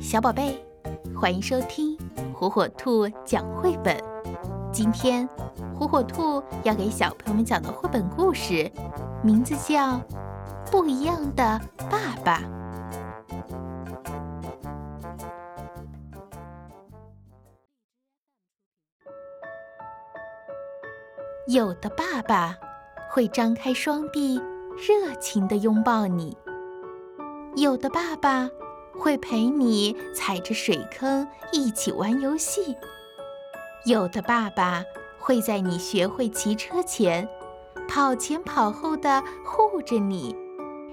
[0.00, 0.54] 小宝贝，
[1.18, 1.96] 欢迎收听
[2.34, 3.96] 火火兔讲绘本。
[4.72, 5.28] 今天，
[5.78, 8.70] 火火兔要给小朋友们讲的绘本故事，
[9.22, 9.94] 名字叫
[10.70, 11.60] 《不一样的
[11.90, 12.40] 爸爸》。
[21.46, 22.56] 有的爸爸
[23.10, 24.38] 会张开双臂，
[24.76, 26.36] 热情地拥抱你；
[27.56, 28.48] 有的爸爸。
[28.98, 32.76] 会陪你踩着水坑一起玩游戏。
[33.84, 34.82] 有的爸爸
[35.18, 37.28] 会在你学会骑车前，
[37.88, 40.34] 跑前跑后的护着你，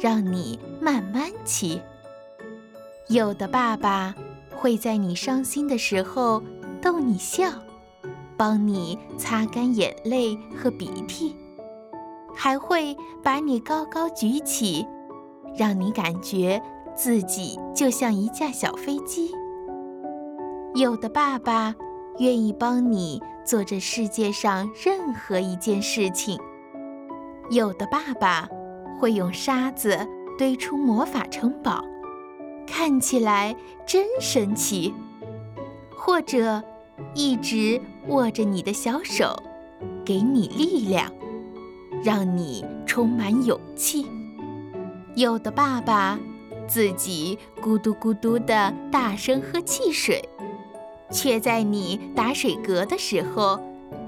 [0.00, 1.80] 让你慢慢骑。
[3.08, 4.14] 有的爸爸
[4.50, 6.42] 会在你伤心的时候
[6.80, 7.44] 逗你笑，
[8.36, 11.36] 帮你擦干眼泪和鼻涕，
[12.34, 14.86] 还会把你高高举起，
[15.56, 16.60] 让你感觉。
[16.94, 19.30] 自己就像一架小飞机。
[20.74, 21.74] 有的爸爸
[22.18, 26.38] 愿意帮你做这世界上任何一件事情。
[27.50, 28.48] 有的爸爸
[28.98, 31.84] 会用沙子堆出魔法城堡，
[32.66, 34.94] 看起来真神奇。
[35.94, 36.62] 或者
[37.14, 39.36] 一直握着你的小手，
[40.04, 41.10] 给你力量，
[42.02, 44.06] 让你充满勇气。
[45.14, 46.18] 有的爸爸。
[46.72, 50.26] 自己咕嘟咕嘟的大声喝汽水，
[51.10, 53.60] 却在你打水嗝的时候，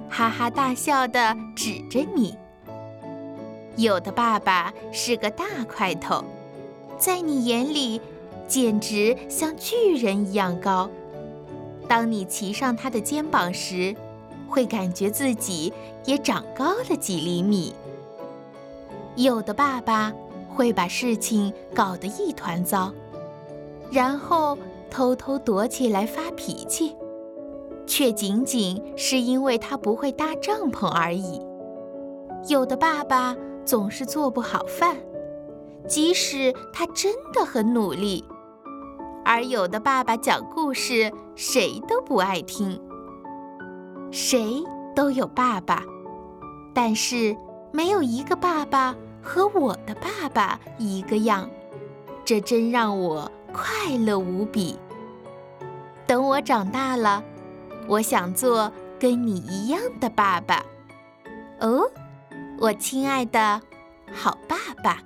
[0.08, 2.34] 哈哈大笑的指着你。
[3.76, 6.24] 有的爸爸是个大块头，
[6.96, 8.00] 在你眼里
[8.48, 10.88] 简直像巨人一样高。
[11.86, 13.94] 当你骑上他的肩膀时，
[14.48, 15.70] 会感觉自己
[16.06, 17.74] 也长高了几厘米。
[19.16, 20.14] 有的爸爸。
[20.54, 22.92] 会把事情搞得一团糟，
[23.90, 24.56] 然后
[24.88, 26.96] 偷偷躲起来发脾气，
[27.86, 31.40] 却仅仅是因为他不会搭帐篷而已。
[32.48, 34.96] 有的爸爸总是做不好饭，
[35.88, 38.22] 即使他真的很努力；
[39.24, 42.80] 而有的爸爸讲故事谁都不爱听。
[44.10, 44.62] 谁
[44.94, 45.82] 都有爸爸，
[46.72, 47.36] 但是
[47.72, 48.94] 没有一个爸爸。
[49.24, 51.48] 和我的爸爸一个样，
[52.24, 54.78] 这真让我快乐无比。
[56.06, 57.24] 等我长大了，
[57.88, 58.70] 我想做
[59.00, 60.62] 跟你一样的爸爸。
[61.60, 61.90] 哦，
[62.58, 63.60] 我亲爱的
[64.12, 64.98] 好爸爸。